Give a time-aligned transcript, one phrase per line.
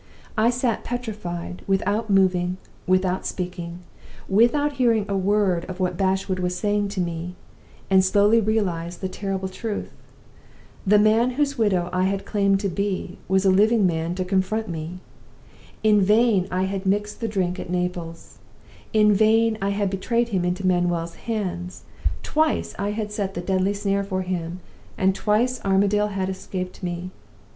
[0.35, 2.57] I sat petrified, without moving,
[2.87, 3.81] without speaking,
[4.27, 7.35] without hearing a word of what Bashwood was saying to me,
[7.87, 9.91] and slowly realized the terrible truth.
[10.87, 14.67] The man whose widow I had claimed to be was a living man to confront
[14.67, 15.01] me!
[15.83, 18.39] In vain I had mixed the drink at Naples
[18.93, 21.83] in vain I had betrayed him into Manuel's hands.
[22.23, 24.61] Twice I had set the deadly snare for him,
[24.97, 27.11] and twice Armadale had escaped me!